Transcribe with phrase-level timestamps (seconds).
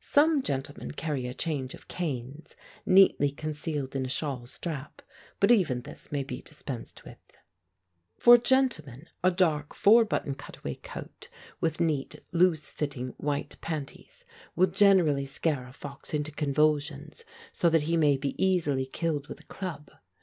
[0.00, 5.02] Some gentlemen carry a change of canes, neatly concealed in a shawl strap,
[5.40, 7.18] but even this may be dispensed with.
[8.16, 11.28] For gentlemen, a dark, four button cutaway coat,
[11.60, 14.24] with neat, loose fitting, white panties,
[14.56, 19.38] will generally scare a fox into convulsions, so that he may be easily killed with
[19.38, 19.90] a club.